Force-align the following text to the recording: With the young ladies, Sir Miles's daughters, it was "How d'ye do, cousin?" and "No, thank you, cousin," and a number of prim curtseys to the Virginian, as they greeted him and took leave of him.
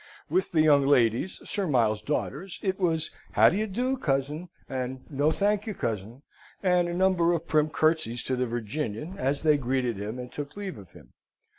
With 0.31 0.51
the 0.51 0.63
young 0.63 0.87
ladies, 0.87 1.39
Sir 1.47 1.67
Miles's 1.67 2.01
daughters, 2.01 2.57
it 2.63 2.79
was 2.79 3.11
"How 3.33 3.49
d'ye 3.49 3.67
do, 3.67 3.97
cousin?" 3.97 4.49
and 4.67 5.01
"No, 5.11 5.29
thank 5.29 5.67
you, 5.67 5.75
cousin," 5.75 6.23
and 6.63 6.87
a 6.89 6.93
number 6.95 7.33
of 7.33 7.47
prim 7.47 7.69
curtseys 7.69 8.23
to 8.23 8.35
the 8.35 8.47
Virginian, 8.47 9.19
as 9.19 9.43
they 9.43 9.57
greeted 9.57 9.97
him 9.97 10.17
and 10.17 10.31
took 10.31 10.57
leave 10.57 10.79
of 10.79 10.89
him. 10.93 11.13